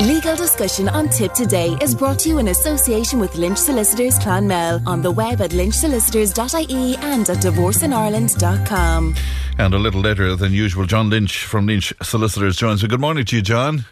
[0.00, 4.80] Legal discussion on Tipp Today is brought to you in association with Lynch Solicitors Clonmel
[4.86, 9.14] on the web at lynchsolicitors.ie and at divorceineireland.com.
[9.58, 12.88] And a little later than usual, John Lynch from Lynch Solicitors joins me.
[12.88, 13.84] Good morning to you, John.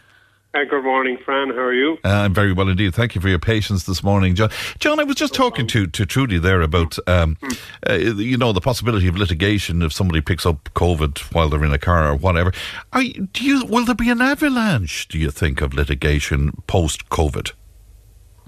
[0.51, 1.49] Uh, good morning, Fran.
[1.49, 1.99] How are you?
[2.03, 2.95] Uh, I'm very well indeed.
[2.95, 4.49] Thank you for your patience this morning, John.
[4.79, 7.37] John, I was just talking to, to Trudy there about, um,
[7.87, 11.71] uh, you know, the possibility of litigation if somebody picks up COVID while they're in
[11.71, 12.51] a car or whatever.
[12.93, 17.51] Are, do you, will there be an avalanche, do you think, of litigation post COVID?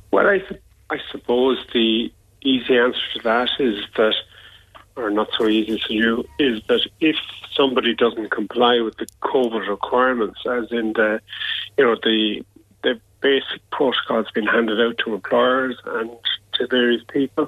[0.10, 0.42] Well, I,
[0.90, 4.16] I suppose the easy answer to that is that
[4.96, 7.16] or not so easy to do, is that if
[7.54, 11.22] somebody doesn't comply with the COVID requirements, as in the,
[11.78, 12.44] you know, the
[12.84, 16.12] the basic protocols being handed out to employers and
[16.54, 17.48] to various people,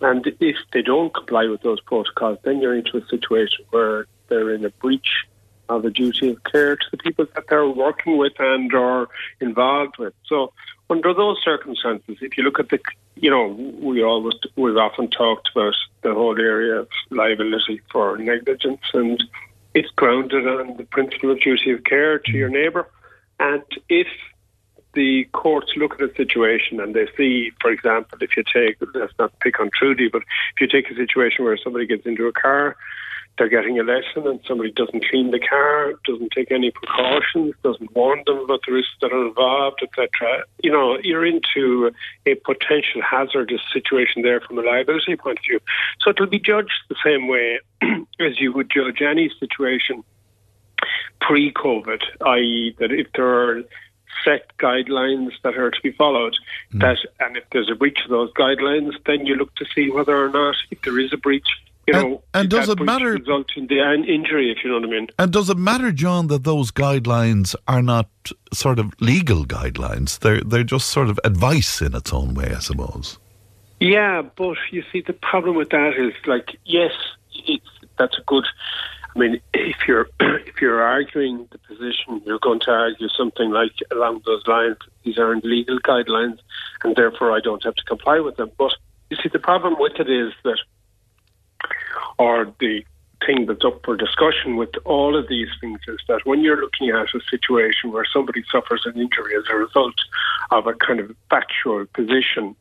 [0.00, 4.54] and if they don't comply with those protocols, then you're into a situation where they're
[4.54, 5.26] in a breach
[5.68, 9.08] of a duty of care to the people that they're working with and are
[9.40, 10.12] involved with.
[10.26, 10.52] So
[10.90, 12.80] under those circumstances, if you look at the,
[13.14, 13.46] you know,
[13.80, 19.22] we always we've often talked about the whole area of liability for negligence, and
[19.74, 22.88] it's grounded on the principle of duty of care to your neighbour.
[23.40, 24.06] And if
[24.94, 29.12] the courts look at a situation and they see, for example, if you take, let's
[29.18, 32.32] not pick on Trudy, but if you take a situation where somebody gets into a
[32.32, 32.76] car
[33.40, 37.96] they're getting a lesson and somebody doesn't clean the car, doesn't take any precautions, doesn't
[37.96, 40.44] warn them about the risks that are involved, etc.
[40.62, 41.90] You know, you're into
[42.26, 45.58] a potential hazardous situation there from a liability point of view.
[46.00, 47.60] So it'll be judged the same way
[48.20, 50.04] as you would judge any situation
[51.20, 53.62] pre-COVID, i.e., that if there are
[54.24, 56.36] set guidelines that are to be followed.
[56.74, 56.80] Mm.
[56.80, 60.16] That and if there's a breach of those guidelines, then you look to see whether
[60.16, 61.46] or not if there is a breach,
[61.86, 63.12] you and, know, and does it matter?
[63.12, 65.08] Result in the injury, if you know what I mean.
[65.18, 68.08] And does it matter, John, that those guidelines are not
[68.52, 70.18] sort of legal guidelines?
[70.18, 73.18] They're they're just sort of advice in its own way, I suppose.
[73.80, 76.92] Yeah, but you see, the problem with that is like, yes,
[77.46, 77.64] it's,
[77.98, 78.44] that's a good.
[79.14, 83.72] I mean, if you're if you're arguing the position, you're going to argue something like
[83.90, 84.76] along those lines.
[85.04, 86.38] These aren't legal guidelines,
[86.84, 88.50] and therefore I don't have to comply with them.
[88.58, 88.72] But
[89.10, 90.58] you see, the problem with it is that
[92.18, 92.84] or the
[93.26, 96.88] thing that's up for discussion with all of these things is that when you're looking
[96.88, 99.94] at a situation where somebody suffers an injury as a result
[100.50, 102.54] of a kind of factual position,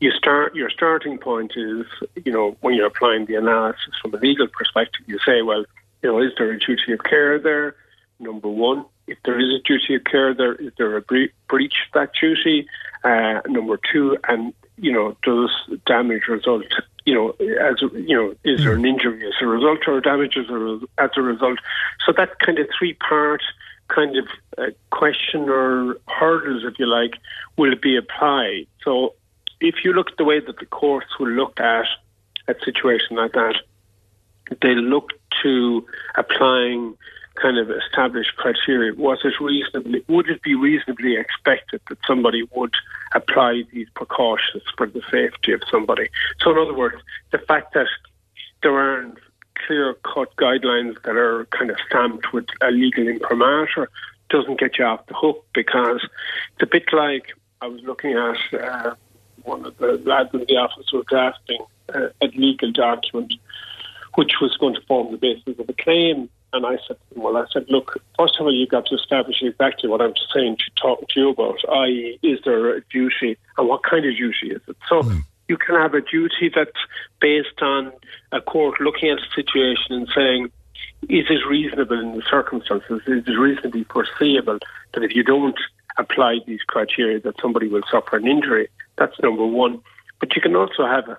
[0.00, 1.86] you start your starting point is,
[2.24, 5.64] you know, when you're applying the analysis from a legal perspective, you say, well,
[6.02, 7.76] you know, is there a duty of care there?
[8.18, 11.74] Number one, if there is a duty of care there, is there a bre- breach
[11.86, 12.66] of that duty?
[13.04, 15.50] Uh, number two, and you know, does
[15.86, 16.64] damage result
[17.04, 17.30] you know,
[17.60, 21.10] as you know, is there an injury as a result or damage as a, as
[21.16, 21.58] a result?
[22.06, 23.42] So that kind of three part
[23.88, 24.26] kind of
[24.58, 27.14] uh, question or hurdles, if you like,
[27.56, 28.66] will be applied.
[28.84, 29.14] So
[29.60, 31.86] if you look at the way that the courts will look at
[32.48, 33.56] a situation like that,
[34.60, 35.10] they look
[35.42, 35.86] to
[36.16, 36.96] applying
[37.34, 38.94] kind of established criteria.
[38.94, 40.04] Was it reasonably?
[40.08, 42.74] Would it be reasonably expected that somebody would
[43.14, 46.08] apply these precautions for the safety of somebody?
[46.40, 46.96] So, in other words,
[47.30, 47.86] the fact that
[48.62, 49.18] there aren't
[49.66, 53.88] clear cut guidelines that are kind of stamped with a legal imprimatur
[54.28, 56.02] doesn't get you off the hook because
[56.54, 58.94] it's a bit like I was looking at uh,
[59.44, 61.64] one of the lads in the office was drafting
[61.94, 63.34] uh, a legal document
[64.14, 67.46] which was going to form the basis of a claim and I said, well, I
[67.50, 71.08] said, look, first of all, you've got to establish exactly what I'm saying to talk
[71.08, 74.76] to you about, i.e., is there a duty and what kind of duty is it?
[74.86, 75.22] So mm.
[75.48, 76.70] you can have a duty that's
[77.20, 77.92] based on
[78.32, 80.52] a court looking at a situation and saying,
[81.08, 83.00] is it reasonable in the circumstances?
[83.06, 84.58] Is it reasonably foreseeable
[84.92, 85.58] that if you don't
[85.96, 88.68] apply these criteria that somebody will suffer an injury?
[88.98, 89.80] That's number one.
[90.20, 91.18] But you can also have a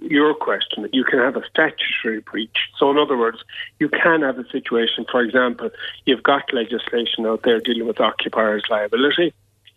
[0.00, 2.56] your question, you can have a statutory breach.
[2.78, 3.38] So, in other words,
[3.78, 5.70] you can have a situation, for example,
[6.06, 9.34] you've got legislation out there dealing with occupiers' liability,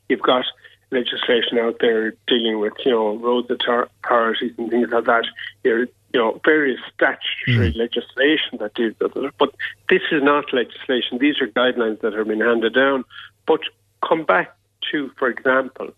[0.09, 0.45] you've got
[0.91, 5.25] legislation out there dealing with, you know, roads authorities and things like that.
[5.63, 7.75] You're, you know, various statutory mm.
[7.75, 9.33] legislation that deals with it.
[9.37, 9.55] But
[9.89, 11.17] this is not legislation.
[11.17, 13.03] These are guidelines that have been handed down.
[13.47, 13.61] But
[14.07, 14.55] come back
[14.91, 15.91] to, for example,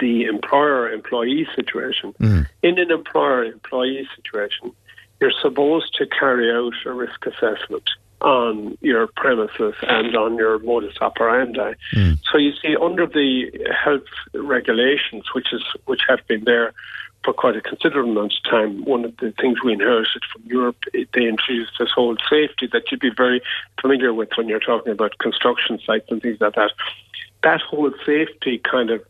[0.00, 2.14] the employer employee situation.
[2.20, 2.46] Mm.
[2.62, 4.72] In an employer employee situation,
[5.20, 7.88] you're supposed to carry out a risk assessment
[8.20, 11.74] on your premises and on your modus operandi.
[11.94, 12.18] Mm.
[12.30, 14.02] So you see, under the health
[14.34, 16.72] regulations, which is which have been there
[17.24, 18.84] for quite a considerable amount of time.
[18.84, 23.00] One of the things we inherited from Europe, they introduced this whole safety that you'd
[23.00, 23.42] be very
[23.80, 26.70] familiar with when you're talking about construction sites and things like that.
[27.42, 29.02] That whole safety kind of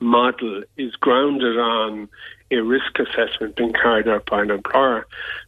[0.00, 2.08] model is grounded on
[2.50, 5.06] a risk assessment being carried out by an employer.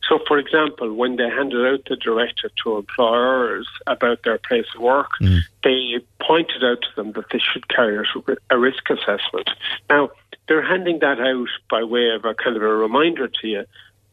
[0.08, 4.82] So, for example, when they handed out the directive to employers about their place of
[4.82, 5.40] work, mm.
[5.62, 9.50] they pointed out to them that they should carry out a risk assessment.
[9.88, 10.10] Now,
[10.48, 13.64] they're handing that out by way of a kind of a reminder to you.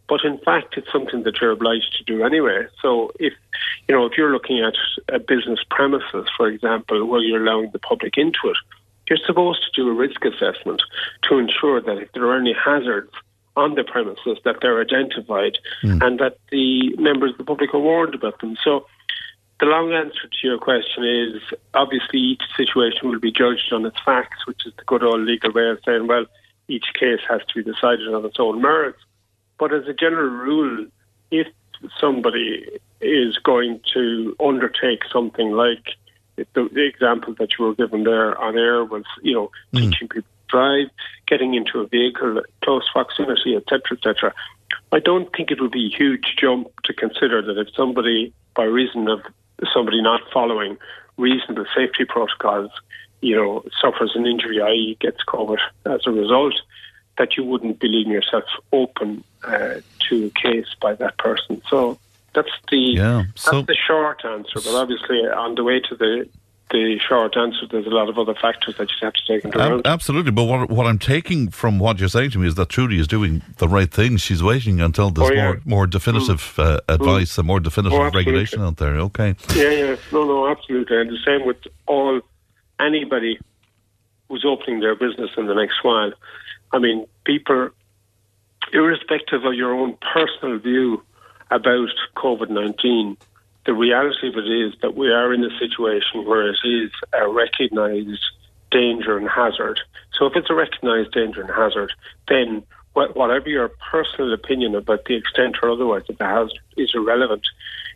[0.07, 2.67] But in fact, it's something that you're obliged to do anyway.
[2.81, 3.33] So if
[3.87, 4.75] you know if you're looking at
[5.09, 8.57] a business premises, for example, where you're allowing the public into it,
[9.09, 10.81] you're supposed to do a risk assessment
[11.23, 13.11] to ensure that if there are any hazards
[13.55, 16.01] on the premises, that they're identified mm.
[16.05, 18.57] and that the members of the public are warned about them.
[18.63, 18.85] So
[19.59, 21.41] the long answer to your question is
[21.73, 25.51] obviously each situation will be judged on its facts, which is the good old legal
[25.51, 26.25] way of saying, well,
[26.67, 28.99] each case has to be decided on its own merits.
[29.57, 30.87] But as a general rule,
[31.31, 31.47] if
[31.99, 32.65] somebody
[32.99, 35.95] is going to undertake something like
[36.35, 39.79] the, the example that you were given there on air was, you know, mm.
[39.79, 40.87] teaching people to drive,
[41.27, 44.33] getting into a vehicle, close proximity, etc., etc.
[44.91, 48.63] I don't think it would be a huge jump to consider that if somebody, by
[48.63, 49.21] reason of
[49.73, 50.77] somebody not following
[51.17, 52.71] reasonable safety protocols,
[53.21, 56.53] you know, suffers an injury, i.e., gets COVID as a result,
[57.17, 58.43] that you wouldn't be leaving yourself
[58.73, 59.75] open uh,
[60.09, 61.61] to a case by that person.
[61.69, 61.97] So
[62.35, 64.55] that's the yeah, so that's the short answer.
[64.55, 66.29] But obviously, on the way to the
[66.71, 69.57] the short answer, there's a lot of other factors that you have to take into
[69.57, 69.85] account.
[69.85, 72.99] Absolutely, but what, what I'm taking from what you're saying to me is that Trudy
[72.99, 74.17] is doing the right thing.
[74.17, 75.43] She's waiting until there's oh, yeah.
[75.43, 76.63] more more definitive mm.
[76.63, 77.39] uh, advice mm.
[77.39, 78.97] and more definitive oh, regulation out there.
[78.97, 79.35] Okay.
[79.55, 81.57] Yeah, yeah, no, no, absolutely, and the same with
[81.87, 82.21] all
[82.79, 83.39] anybody
[84.27, 86.11] who's opening their business in the next while.
[86.73, 87.69] I mean, people,
[88.73, 91.03] irrespective of your own personal view
[91.55, 93.17] about COVID nineteen
[93.65, 97.27] the reality of it is that we are in a situation where it is a
[97.27, 98.23] recognised
[98.71, 99.79] danger and hazard.
[100.13, 101.91] So if it's a recognised danger and hazard,
[102.27, 102.63] then
[102.93, 107.45] whatever your personal opinion about the extent or otherwise of the hazard is irrelevant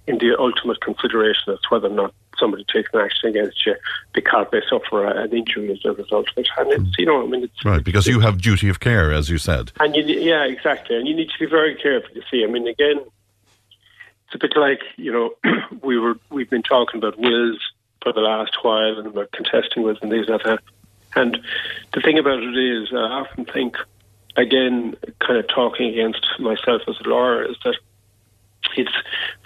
[0.07, 3.75] in the ultimate consideration as to whether or not somebody takes an action against you
[4.13, 6.49] because they suffer an injury as a result of it.
[6.57, 7.65] And it's, you know, I mean, it's.
[7.65, 9.71] Right, because you have duty of care, as you said.
[9.79, 10.97] And you, yeah, exactly.
[10.97, 12.43] And you need to be very careful, you see.
[12.43, 13.01] I mean, again,
[14.29, 15.33] it's a bit like you know
[15.81, 17.59] we were we've been talking about wills
[18.03, 20.59] for the last while and about contesting wills and things like that.
[21.15, 21.39] And
[21.93, 23.77] the thing about it is, I often think,
[24.37, 27.75] again, kind of talking against myself as a lawyer, is that
[28.77, 28.93] it's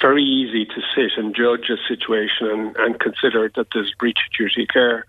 [0.01, 4.37] very easy to sit and judge a situation and, and consider that there's breach of
[4.37, 5.05] duty of care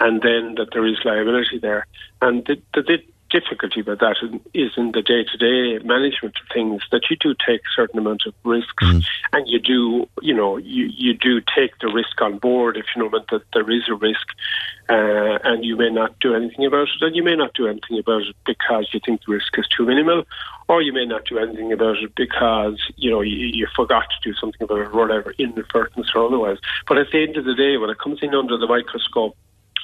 [0.00, 1.86] and then that there is liability there.
[2.22, 4.16] And the, the, difficulty with that
[4.54, 7.98] is in the day to day management of things that you do take a certain
[7.98, 9.04] amount of risks mm.
[9.32, 13.02] and you do, you know, you, you do take the risk on board if you
[13.02, 14.26] know that there is a risk
[14.88, 17.98] uh, and you may not do anything about it and you may not do anything
[17.98, 20.24] about it because you think the risk is too minimal
[20.68, 24.30] or you may not do anything about it because, you know, you, you forgot to
[24.30, 26.58] do something about it or whatever, inadvertence or otherwise.
[26.86, 29.36] But at the end of the day, when it comes in under the microscope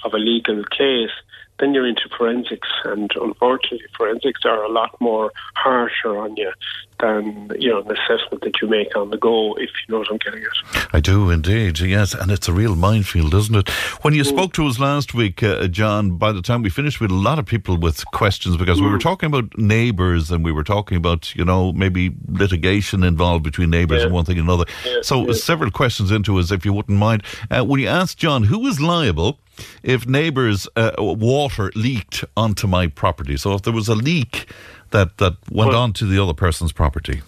[0.05, 1.11] of a legal case,
[1.59, 6.53] then you're into forensics, and unfortunately, forensics are a lot more harsher on you
[7.01, 9.55] than you know an assessment that you make on the go.
[9.55, 10.89] If you know what I'm getting at.
[10.93, 13.69] I do indeed, yes, and it's a real minefield, isn't it?
[14.03, 14.29] When you mm.
[14.29, 17.15] spoke to us last week, uh, John, by the time we finished, we had a
[17.15, 18.85] lot of people with questions because mm.
[18.85, 19.03] we were mm.
[19.03, 23.99] talking about neighbours and we were talking about you know maybe litigation involved between neighbours
[23.99, 24.07] yeah.
[24.07, 24.65] and one thing and another.
[24.85, 24.99] Yeah.
[25.03, 25.35] So yeah.
[25.35, 27.23] several questions into us, if you wouldn't mind.
[27.51, 29.39] Uh, when you asked John who is liable
[29.83, 33.37] if neighbours' uh, water leaked onto my property.
[33.37, 34.47] So if there was a leak
[34.91, 37.23] that, that went well, on to the other person's property.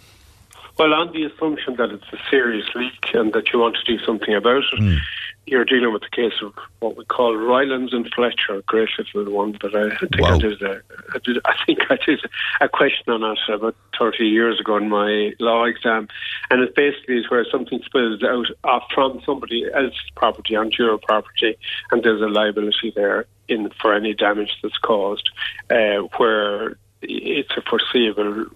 [0.78, 4.02] Well, on the assumption that it's a serious leak and that you want to do
[4.04, 4.98] something about it, mm
[5.46, 9.56] you're dealing with the case of what we call Rylands and Fletcher, great little one.
[9.60, 10.34] But I think wow.
[10.34, 10.82] I did, a,
[11.14, 11.38] I did.
[11.44, 12.20] I think I did
[12.60, 16.08] a question on that about 30 years ago in my law exam,
[16.50, 20.98] and it basically is where something spills out off from somebody else's property onto your
[20.98, 21.56] property,
[21.90, 25.30] and there's a liability there in for any damage that's caused,
[25.70, 28.46] uh, where it's a foreseeable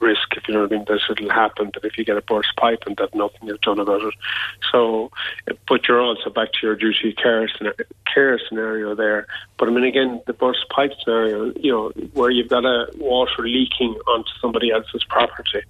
[0.00, 2.22] risk, if you know what I mean, that it'll happen, that if you get a
[2.22, 4.14] burst pipe and that nothing is done about it.
[4.70, 5.10] So,
[5.68, 7.48] but you're also back to your duty care,
[8.48, 9.26] scenario there.
[9.58, 13.42] But I mean, again, the burst pipe scenario, you know, where you've got a water
[13.42, 15.62] leaking onto somebody else's property,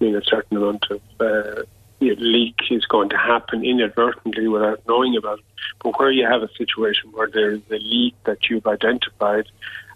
[0.00, 1.62] I mean, a certain amount of uh,
[2.00, 5.44] leak is going to happen inadvertently without knowing about it.
[5.82, 9.46] But where you have a situation where there's a leak that you've identified,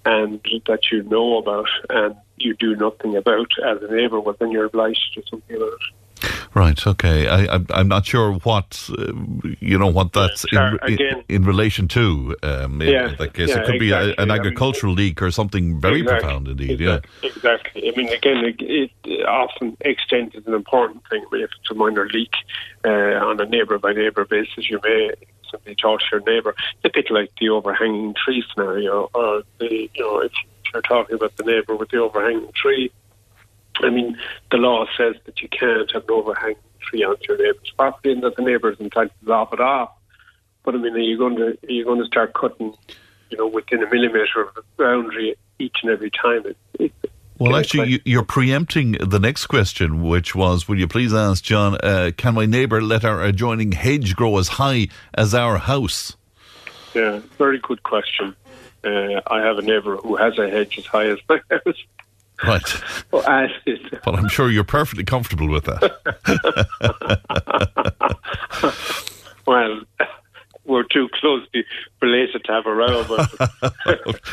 [0.04, 4.50] and that you know about and you do nothing about as a neighbour, well, then
[4.50, 5.80] you're obliged to do something about it.
[6.54, 6.86] Right.
[6.86, 7.26] Okay.
[7.26, 9.12] I, I, am not sure what uh,
[9.58, 12.36] you know what that's in, again, in, relation to.
[12.44, 15.22] Um, in yeah, that case, yeah, it could be a, an I agricultural mean, leak
[15.22, 16.80] or something very exactly, profound indeed.
[16.80, 17.28] Exactly, Yeah.
[17.28, 17.92] Exactly.
[17.92, 21.24] I mean, again, it, it often extent is an important thing.
[21.32, 22.32] If it's a minor leak
[22.84, 25.10] uh, on a neighbour by neighbour basis, you may
[25.54, 26.54] simply talk to your neighbour.
[26.82, 30.32] It's a bit like the overhanging tree scenario, or the you know if
[30.72, 32.90] you're talking about the neighbour with the overhanging tree.
[33.78, 34.16] I mean,
[34.50, 38.22] the law says that you can't have an overhanging tree onto your neighbour's property and
[38.22, 39.90] that the neighbour is entitled to lop it off.
[40.62, 42.74] But I mean, are you going to are you going to start cutting,
[43.30, 46.46] you know, within a millimetre of the boundary each and every time?
[46.46, 46.92] It, it,
[47.44, 51.76] Well, actually, you, you're preempting the next question, which was, will you please ask John,
[51.82, 56.16] uh, can my neighbour let our adjoining hedge grow as high as our house?
[56.94, 58.34] Yeah, very good question.
[58.82, 61.84] Uh, I have a neighbour who has a hedge as high as my house.
[62.42, 62.82] Right.
[63.10, 65.92] Well, is, But I'm sure you're perfectly comfortable with that.
[69.46, 69.82] well,
[70.66, 71.64] we're too closely
[72.00, 73.04] related to have a row.
[73.04, 73.30] But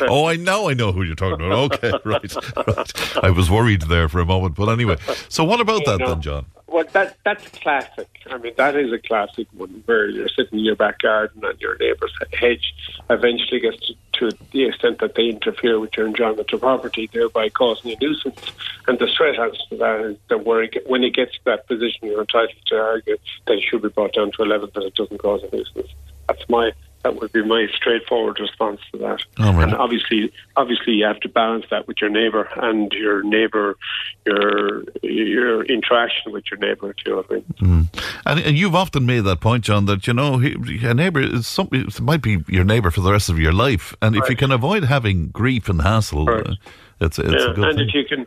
[0.02, 1.74] oh, I know, I know who you're talking about.
[1.74, 3.24] Okay, right, right.
[3.24, 4.96] I was worried there for a moment, but anyway.
[5.28, 6.08] So, what about that No.
[6.08, 6.46] then, John?
[6.72, 8.08] well, that that's classic.
[8.30, 11.60] I mean, that is a classic one where you're sitting in your back garden and
[11.60, 12.74] your neighbour's hedge
[13.10, 13.94] eventually gets to,
[14.30, 18.52] to the extent that they interfere with your enjoyment of property, thereby causing a nuisance.
[18.88, 20.44] And the straight answer to that is that
[20.86, 24.14] when it gets to that position, you're entitled to argue that it should be brought
[24.14, 25.92] down to a level that it doesn't cause a nuisance.
[26.42, 26.72] That's my
[27.04, 29.24] that would be my straightforward response to that.
[29.40, 29.64] All right.
[29.64, 33.76] And obviously, obviously, you have to balance that with your neighbour and your neighbour,
[34.24, 36.90] your your interaction with your neighbour.
[36.90, 37.88] if You know what I mean?
[38.24, 41.68] And, and you've often made that point, John, that you know a neighbour is some,
[41.72, 44.52] it might be your neighbour for the rest of your life, and if you can
[44.52, 46.46] avoid having grief and hassle, Right.
[46.46, 46.54] uh,
[47.00, 47.88] it's it's yeah, a good and thing.
[47.88, 48.26] if you can,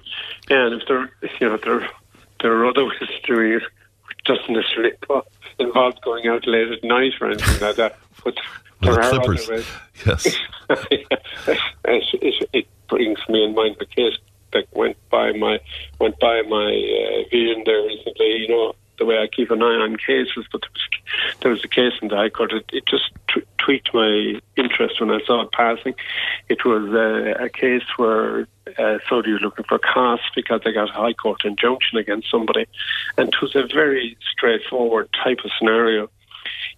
[0.49, 1.87] yeah, and if there, you know, there
[2.41, 3.63] there are other ways of doing it,
[4.07, 4.91] which doesn't necessarily
[5.59, 7.97] involve going out late at night or anything like that.
[8.81, 9.49] There clippers.
[10.05, 10.25] Yes.
[10.91, 14.15] it, it, brings me in mind the case
[14.53, 15.59] that went by my
[15.99, 18.37] went by my uh, vision there recently.
[18.37, 20.89] You know the way I keep an eye on cases, but there was,
[21.41, 22.53] there was a case in the High Court.
[22.53, 25.95] It, it just t- tweaked my interest when I saw it passing.
[26.49, 30.89] It was uh, a case where uh, somebody was looking for costs because they got
[30.89, 32.65] a High Court injunction against somebody,
[33.17, 36.09] and it was a very straightforward type of scenario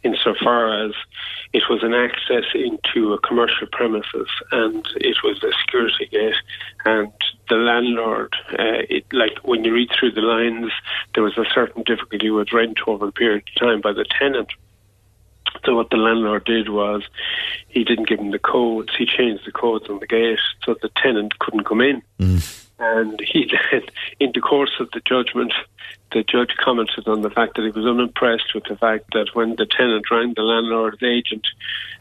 [0.08, 0.94] insofar as
[1.54, 6.42] it was an access into a commercial premises and it was a security gate
[6.86, 7.12] and
[7.50, 10.72] the landlord uh, it like when you read through the lines
[11.18, 14.50] there was a certain difficulty with rent over a period of time by the tenant.
[15.66, 17.04] So what the landlord did was
[17.68, 18.92] he didn't give him the codes.
[18.96, 22.04] He changed the codes on the gate so the tenant couldn't come in.
[22.80, 23.82] And he then,
[24.20, 25.54] in the course of the judgment,
[26.14, 29.56] the judge commented on the fact that he was unimpressed with the fact that when
[29.58, 31.46] the tenant rang the landlord's agent,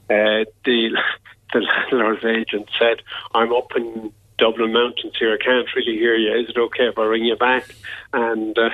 [0.08, 0.96] uh, the
[1.52, 3.02] the landlord's agent said,
[3.34, 5.34] "I'm up in Dublin Mountains here.
[5.40, 6.34] I can't really hear you.
[6.40, 7.64] Is it okay if I ring you back?"
[8.12, 8.70] And uh,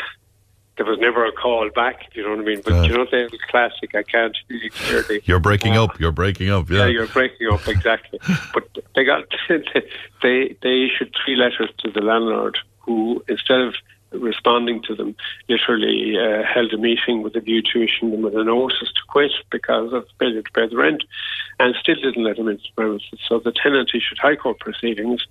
[0.76, 2.14] there was never a call back.
[2.14, 2.60] You know what I mean?
[2.64, 2.86] But God.
[2.90, 3.94] you know, that was classic.
[3.94, 5.20] I can't hear you clearly.
[5.24, 6.00] You're breaking Uh, up.
[6.00, 6.68] You're breaking up.
[6.70, 6.86] yeah, Yeah.
[6.86, 8.18] you're breaking up exactly.
[8.54, 9.24] but they got
[10.22, 13.74] they they issued three letters to the landlord, who instead of
[14.14, 15.14] responding to them,
[15.48, 19.02] literally uh, held a meeting with a view to issuing them with a notice to
[19.08, 21.04] quit because of failure to pay the rent,
[21.58, 23.18] and still didn't let them into the premises.
[23.28, 25.26] So the tenant issued high court proceedings,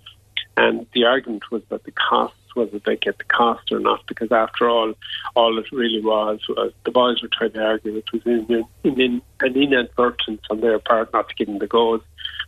[0.58, 4.32] and the argument was that the costs whether they get the cost or not, because
[4.32, 4.94] after all,
[5.36, 9.02] all it really was was the boys were trying to argue it was in, in,
[9.02, 12.02] in, an inadvertence on their part not to give them the goals.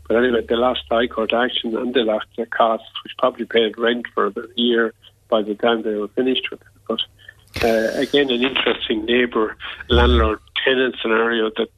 [0.08, 3.46] But anyway, they lost the High Court action and they lost their costs, which probably
[3.46, 4.94] paid rent for the year
[5.34, 6.68] by the time they were finished with it.
[6.88, 7.02] But
[7.68, 9.48] uh, again, an interesting neighbour
[9.90, 11.70] landlord tenant scenario that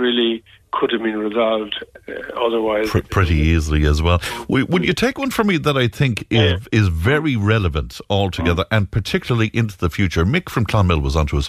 [0.00, 0.42] really
[0.72, 1.74] could have been resolved
[2.08, 2.12] uh,
[2.46, 2.90] otherwise.
[2.90, 4.20] Pr- pretty easily as well.
[4.48, 6.80] Would you take one from me that I think is Yeah.
[6.80, 10.24] is very relevant altogether, and particularly into the future?
[10.24, 11.48] Mick from Clonmel was onto us.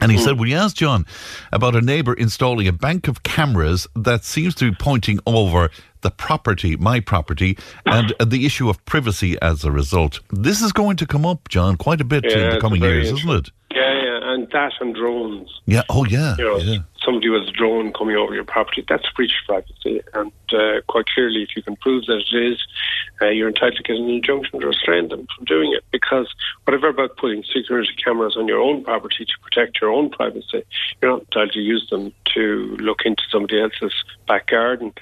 [0.00, 1.06] And he said, Will you ask John
[1.52, 5.70] about a neighbour installing a bank of cameras that seems to be pointing over
[6.04, 10.20] the property, my property, and the issue of privacy as a result?
[10.30, 13.10] This is going to come up, John, quite a bit Yeah, in the coming years,
[13.10, 13.50] isn't it?
[13.74, 15.50] Yeah, yeah, and that and drones.
[15.66, 15.82] Yeah.
[15.88, 16.36] Oh, yeah.
[16.38, 16.78] You know, yeah.
[17.04, 20.02] Somebody with a drone coming over your property, that's breach of privacy.
[20.14, 22.58] And uh, quite clearly, if you can prove that it is,
[23.22, 25.84] uh, you're entitled to get an injunction to restrain them from doing it.
[25.92, 26.32] Because
[26.64, 30.64] whatever about putting security cameras on your own property to protect your own privacy,
[31.00, 33.92] you're not entitled to use them to look into somebody else's
[34.26, 34.92] back garden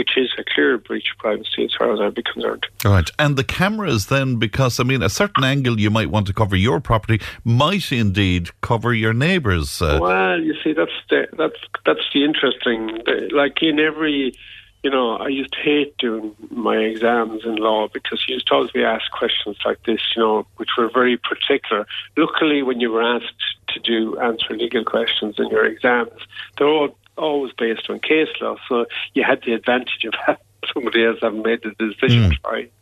[0.00, 2.64] which is a clear breach of privacy as far as I'd be concerned.
[2.86, 3.10] All right.
[3.18, 6.56] And the cameras then, because, I mean, a certain angle you might want to cover
[6.56, 9.82] your property might indeed cover your neighbours.
[9.82, 11.49] Uh, well, you see, that's the, that's,
[11.84, 13.02] that's the interesting,
[13.32, 14.34] like in every,
[14.82, 18.54] you know, I used to hate doing my exams in law because you used to
[18.54, 21.86] always be asked questions like this, you know, which were very particular.
[22.16, 23.34] Luckily, when you were asked
[23.68, 26.20] to do answer legal questions in your exams,
[26.56, 28.56] they're all always based on case law.
[28.68, 30.42] So you had the advantage of having
[30.72, 32.32] somebody else having made the decision.
[32.32, 32.44] Mm.
[32.44, 32.72] Right.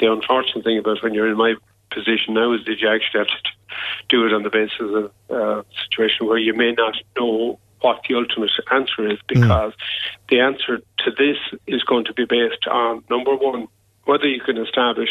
[0.00, 1.54] The unfortunate thing about when you're in my
[1.90, 3.50] position now is that you actually have to
[4.08, 8.14] do it on the basis of a situation where you may not know what the
[8.14, 9.40] ultimate answer is hmm.
[9.40, 9.76] because mm.
[10.28, 11.36] the answer to this
[11.66, 13.68] is going to be based on number one,
[14.04, 15.10] whether you can establish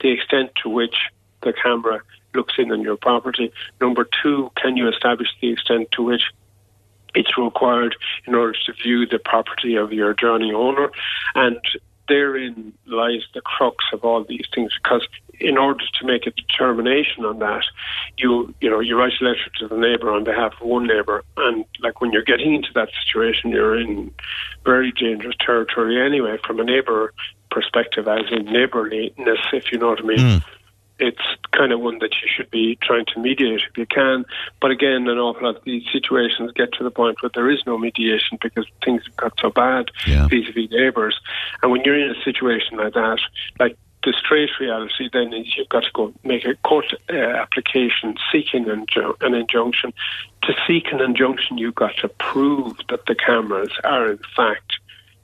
[0.00, 0.94] the extent to which
[1.42, 2.00] the camera
[2.34, 3.52] looks in on your property.
[3.80, 6.22] Number two, can you establish the extent to which
[7.14, 7.96] it's required
[8.26, 10.90] in order to view the property of your adjoining owner.
[11.34, 11.58] And
[12.10, 15.06] therein lies the crux of all these things because
[15.38, 17.64] in order to make a determination on that,
[18.18, 21.24] you you know you write a letter to the neighbour on behalf of one neighbour,
[21.38, 24.12] and like when you're getting into that situation, you're in
[24.64, 27.14] very dangerous territory anyway from a neighbour
[27.50, 30.18] perspective, as in neighbourliness, if you know what I mean.
[30.18, 30.42] Mm
[31.00, 34.24] it's kind of one that you should be trying to mediate if you can.
[34.60, 37.62] But again, an awful lot of these situations get to the point where there is
[37.66, 39.90] no mediation because things have got so bad
[40.28, 41.18] vis-a-vis neighbours.
[41.62, 43.20] And when you're in a situation like that,
[43.58, 48.16] like the straight reality then is you've got to go make a court uh, application
[48.32, 48.86] seeking an,
[49.20, 49.92] an injunction.
[50.42, 54.78] To seek an injunction, you've got to prove that the cameras are in fact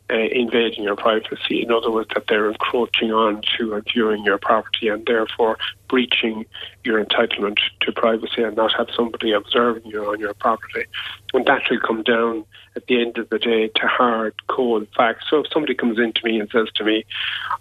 [0.09, 1.63] uh, invading your privacy.
[1.63, 5.59] In other words, that they're encroaching on to and viewing your property and therefore
[5.89, 6.47] breaching
[6.85, 10.85] your entitlement to privacy and not have somebody observing you on your property.
[11.35, 12.45] And that will come down
[12.77, 15.25] at the end of the day to hard, cold facts.
[15.29, 17.05] So if somebody comes in to me and says to me,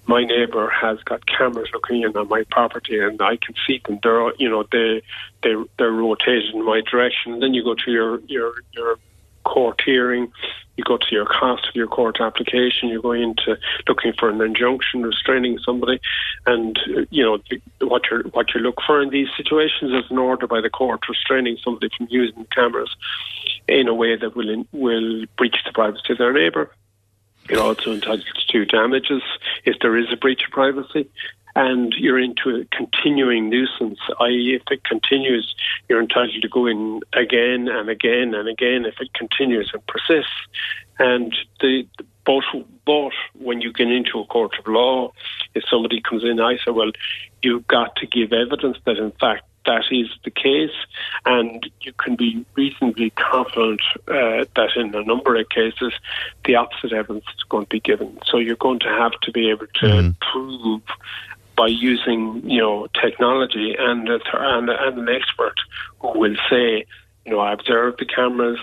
[0.06, 4.00] my neighbour has got cameras looking in on my property and I can see them,
[4.04, 5.02] they're, you know, they,
[5.42, 8.98] they, they're rotated in my direction, then you go to your, your, your
[9.46, 10.32] court hearing,
[10.78, 14.42] you go to your cost of your court application, you go into looking for an
[14.42, 16.02] injunction restraining somebody,
[16.46, 16.78] and
[17.10, 17.40] you know
[17.88, 21.08] what you what you look for in these situations is an order by the court
[21.08, 22.94] restraining somebody from using cameras
[23.68, 26.70] in a way that will in, will breach the privacy of their neighbour.
[27.50, 29.22] You're also entitled to damages
[29.66, 31.10] if there is a breach of privacy
[31.56, 35.56] and you're into a continuing nuisance, i.e., if it continues,
[35.88, 40.32] you're entitled to go in again and again and again if it continues and persists.
[41.00, 41.88] And the,
[42.26, 42.44] both,
[42.84, 45.14] both when you get into a court of law,
[45.54, 46.92] if somebody comes in, I say, well,
[47.42, 50.76] you've got to give evidence that in fact that is the case,
[51.26, 55.94] and you can be reasonably confident uh, that in a number of cases,
[56.46, 58.20] the opposite evidence is going to be given.
[58.26, 60.16] So you're going to have to be able to mm.
[60.20, 60.82] prove
[61.56, 65.56] by using you know technology and a, and, and an expert
[66.00, 66.86] who will say,
[67.26, 68.60] you know, I observed the cameras.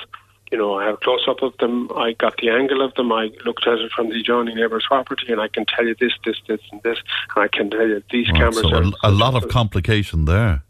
[0.50, 1.90] You know, I have close up of them.
[1.96, 3.10] I got the angle of them.
[3.10, 6.12] I looked at it from the adjoining neighbour's property, and I can tell you this,
[6.26, 6.98] this, this, and this.
[7.34, 8.60] And I can tell you these cameras.
[8.60, 10.62] So are a, a lot of complication there.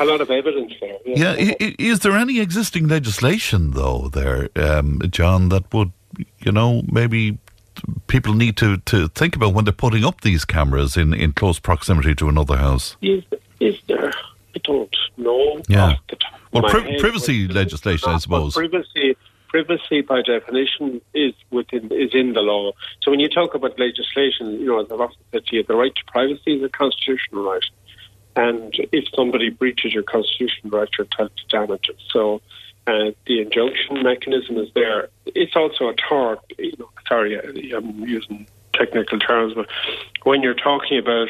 [0.00, 0.98] A lot of evidence there.
[1.04, 1.36] Yeah.
[1.36, 1.54] yeah.
[1.78, 5.92] Is there any existing legislation though there, um, John, that would
[6.40, 7.38] you know maybe
[8.06, 11.58] people need to, to think about when they're putting up these cameras in, in close
[11.58, 12.96] proximity to another house?
[13.00, 13.24] Is,
[13.60, 14.12] is there?
[14.54, 15.62] I don't know.
[15.68, 15.96] Yeah.
[16.52, 18.54] well, pri- privacy legislation, I suppose.
[18.54, 19.16] Privacy,
[19.48, 22.72] privacy by definition is within is in the law.
[23.02, 25.76] So when you talk about legislation, you know, as I've often said to you, the
[25.76, 27.64] right to privacy is a constitutional right.
[28.34, 31.96] And if somebody breaches your constitutional right, you're entitled to damages.
[32.10, 32.40] So
[32.86, 35.08] uh, the injunction mechanism is there.
[35.26, 36.40] It's also a tort.
[36.58, 37.38] You know, sorry,
[37.72, 39.68] I'm using technical terms, but
[40.24, 41.28] when you're talking about,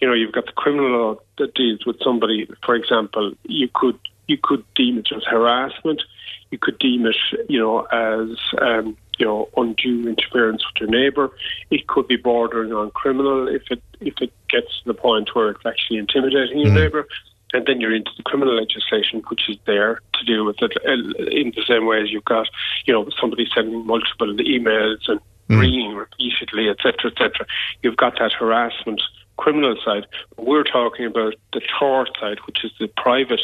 [0.00, 2.48] you know, you've got the criminal law that deals with somebody.
[2.64, 6.02] For example, you could you could deem it as harassment.
[6.50, 7.16] You could deem it,
[7.48, 11.30] you know, as um, you know, undue interference with your neighbour.
[11.70, 15.50] It could be bordering on criminal if it if it gets to the point where
[15.50, 16.82] it's actually intimidating your mm.
[16.82, 17.06] neighbour
[17.54, 21.24] and then you're into the criminal legislation, which is there to deal with it uh,
[21.30, 22.48] in the same way as you've got,
[22.84, 25.60] you know, somebody sending multiple emails and mm.
[25.60, 27.46] ringing repeatedly, etc., etc.
[27.82, 29.00] You've got that harassment
[29.36, 30.06] criminal side.
[30.36, 33.40] We're talking about the tort side, which is the private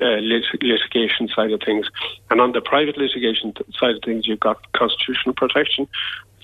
[0.00, 1.86] uh, lit- litigation side of things.
[2.30, 5.88] And on the private litigation side of things, you've got constitutional protection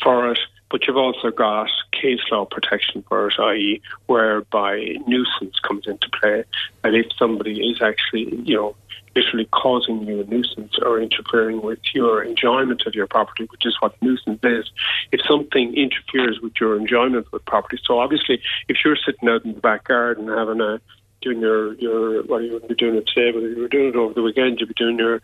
[0.02, 0.38] for it,
[0.70, 6.44] but you've also got case law protection for it, i.e., whereby nuisance comes into play.
[6.84, 8.76] And if somebody is actually, you know,
[9.16, 13.76] literally causing you a nuisance or interfering with your enjoyment of your property, which is
[13.80, 14.70] what nuisance is.
[15.12, 19.54] If something interferes with your enjoyment of property, so obviously, if you're sitting out in
[19.54, 20.80] the back garden having a
[21.22, 23.88] doing your your well, you wouldn't be doing it today, but if you were doing
[23.88, 25.20] it over the weekend, you'd be doing your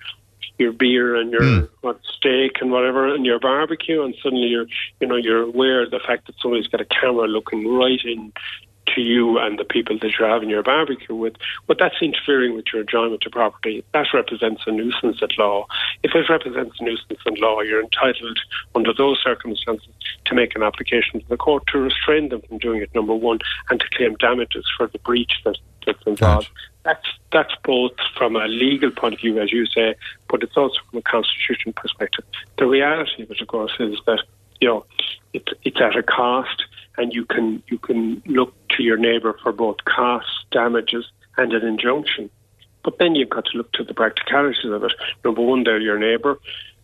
[0.59, 1.69] your beer and your mm.
[1.83, 4.67] what steak and whatever and your barbecue and suddenly you're
[5.01, 8.33] you know you're aware of the fact that somebody's got a camera looking right in
[8.95, 11.35] to you and the people that you're having your barbecue with,
[11.67, 13.85] but that's interfering with your enjoyment of property.
[13.93, 15.67] That represents a nuisance at law.
[16.03, 18.39] If it represents a nuisance in law, you're entitled,
[18.75, 19.89] under those circumstances,
[20.27, 23.39] to make an application to the court to restrain them from doing it, number one,
[23.71, 26.49] and to claim damages for the breach that, that's involved.
[26.87, 29.97] That's that's both from a legal point of view, as you say,
[30.29, 32.25] but it's also from a constitutional perspective.
[32.59, 34.23] The reality of it, of course, is that
[34.61, 34.87] you know
[35.33, 36.63] it's it's at a cost
[36.97, 41.05] and you can you can look to your neighbour for both costs, damages,
[41.37, 42.31] and an injunction.
[42.85, 44.93] But then you've got to look to the practicalities of it.
[45.25, 46.39] Number one, they're your neighbour,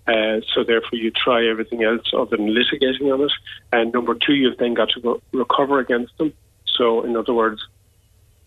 [0.08, 3.32] uh, so therefore you try everything else other than litigating on it.
[3.72, 6.32] And number two, you've then got to go recover against them.
[6.66, 7.62] So in other words,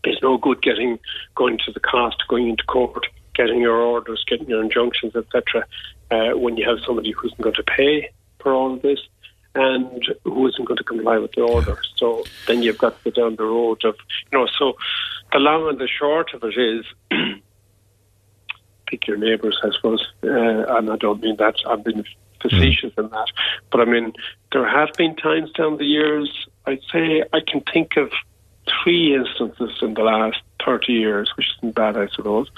[0.05, 0.99] it's no good getting
[1.35, 5.65] going to the cost, going into court, getting your orders, getting your injunctions, etc.
[6.11, 8.99] Uh, when you have somebody who isn't going to pay for all of this
[9.55, 11.77] and who isn't going to comply with the order.
[11.95, 13.95] So then you've got to go down the road of,
[14.31, 14.75] you know, so
[15.31, 16.85] the long and the short of it is
[18.87, 20.05] pick your neighbours, I suppose.
[20.23, 22.03] Uh, and I don't mean that, I've been
[22.41, 23.05] facetious mm.
[23.05, 23.27] in that.
[23.71, 24.11] But I mean,
[24.51, 28.11] there have been times down the years, I'd say I can think of
[28.83, 32.49] three instances in the last 30 years, which isn't bad, I suppose.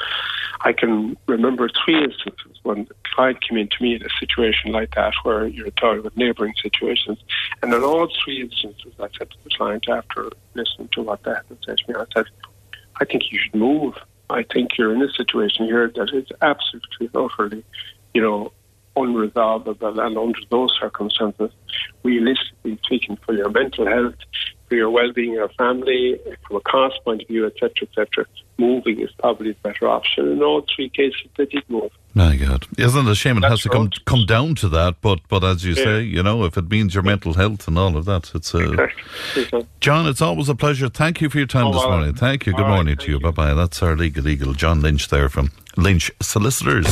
[0.62, 4.72] I can remember three instances when the client came in to me in a situation
[4.72, 7.20] like that where you're talking about neighbouring situations.
[7.62, 11.32] And in all three instances, I said to the client after listening to what they
[11.32, 12.26] had to say to me, I said,
[13.00, 13.96] I think you should move.
[14.30, 17.63] I think you're in a situation here that is absolutely, utterly,
[18.13, 18.52] you know,
[18.98, 20.06] unresolvable.
[20.06, 21.52] And under those circumstances,
[22.04, 24.15] realistically speaking, for your mental health,
[24.67, 28.25] for your well-being, your family, from a cost point of view, etc., etc.
[28.58, 30.32] Moving is probably the better option.
[30.32, 31.91] In all three cases, they did move.
[32.13, 33.38] My God, isn't it a shame?
[33.38, 34.95] It That's has to come come down to that.
[35.01, 35.84] But but as you yeah.
[35.84, 38.58] say, you know, if it means your mental health and all of that, it's a.
[38.58, 38.88] Uh,
[39.36, 39.67] exactly.
[39.80, 40.89] John, it's always a pleasure.
[40.89, 42.15] Thank you for your time oh, this morning.
[42.15, 42.53] Thank you.
[42.53, 43.19] Good morning right, to you.
[43.19, 43.53] Bye bye.
[43.53, 46.88] That's our legal eagle, John Lynch, there from Lynch Solicitors.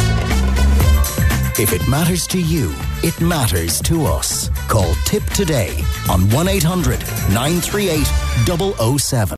[1.57, 4.49] If it matters to you, it matters to us.
[4.67, 6.99] Call Tipp today on 1 800
[7.31, 9.33] 938 007.